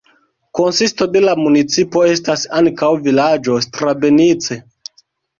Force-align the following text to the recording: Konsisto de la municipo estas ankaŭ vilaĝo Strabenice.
Konsisto 0.59 1.05
de 1.15 1.19
la 1.25 1.33
municipo 1.41 2.01
estas 2.11 2.45
ankaŭ 2.59 2.89
vilaĝo 3.07 3.57
Strabenice. 3.67 4.57